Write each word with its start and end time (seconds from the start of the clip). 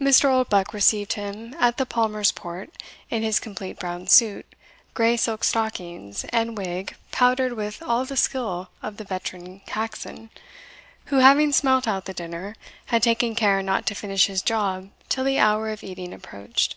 Mr. 0.00 0.24
Oldbuck 0.28 0.74
received 0.74 1.12
him 1.12 1.54
at 1.60 1.76
the 1.76 1.86
Palmer's 1.86 2.32
port 2.32 2.72
in 3.08 3.22
his 3.22 3.38
complete 3.38 3.78
brown 3.78 4.08
suit, 4.08 4.44
grey 4.94 5.16
silk 5.16 5.44
stockings, 5.44 6.24
and 6.30 6.58
wig 6.58 6.96
powdered 7.12 7.52
with 7.52 7.80
all 7.80 8.04
the 8.04 8.16
skill 8.16 8.68
of 8.82 8.96
the 8.96 9.04
veteran 9.04 9.60
Caxon, 9.68 10.28
who 11.04 11.18
having 11.18 11.52
smelt 11.52 11.86
out 11.86 12.06
the 12.06 12.12
dinner, 12.12 12.56
had 12.86 13.04
taken 13.04 13.36
care 13.36 13.62
not 13.62 13.86
to 13.86 13.94
finish 13.94 14.26
his 14.26 14.42
job 14.42 14.90
till 15.08 15.22
the 15.22 15.38
hour 15.38 15.68
of 15.68 15.84
eating 15.84 16.12
approached. 16.12 16.74